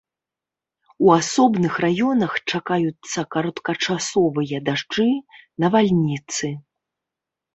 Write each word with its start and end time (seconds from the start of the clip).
У 1.07 1.09
асобных 1.19 1.73
раёнах 1.85 2.31
чакаюцца 2.53 3.19
кароткачасовыя 3.35 4.57
дажджы, 4.69 5.05
навальніцы. 5.65 6.47